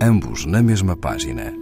[0.00, 1.52] ambos na mesma página.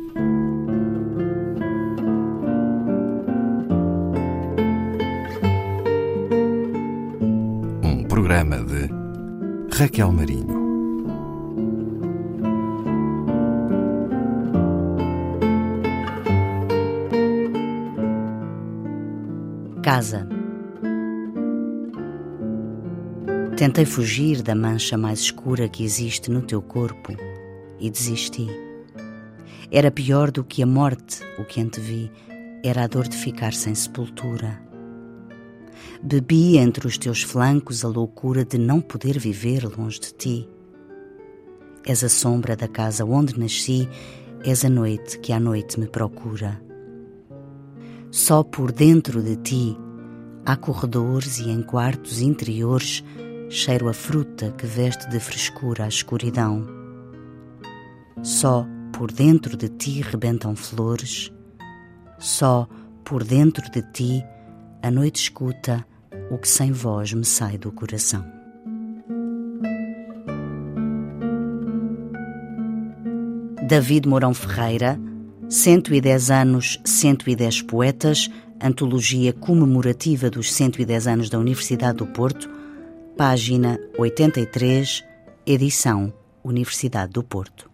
[7.83, 8.89] Um programa de
[9.77, 10.65] Raquel Marinho.
[19.83, 20.27] Casa.
[23.57, 27.13] Tentei fugir da mancha mais escura que existe no teu corpo
[27.79, 28.49] e desisti.
[29.71, 32.11] Era pior do que a morte o que antevi,
[32.63, 34.63] era a dor de ficar sem sepultura.
[36.03, 40.49] Bebi entre os teus flancos a loucura de não poder viver longe de ti.
[41.87, 43.89] És a sombra da casa onde nasci,
[44.45, 46.61] és a noite que à noite me procura.
[48.11, 49.77] Só por dentro de ti
[50.47, 53.03] há corredores e em quartos interiores
[53.49, 56.84] cheiro a fruta que veste de frescura a escuridão.
[58.25, 61.31] Só por dentro de ti rebentam flores,
[62.19, 62.67] só
[63.05, 64.25] por dentro de ti
[64.83, 65.87] a noite escuta
[66.31, 68.25] o que sem voz me sai do coração.
[73.69, 74.99] David Mourão Ferreira,
[75.51, 82.49] 110 anos, 110 poetas, antologia comemorativa dos 110 anos da Universidade do Porto,
[83.19, 85.05] página 83,
[85.47, 86.11] edição
[86.43, 87.74] Universidade do Porto.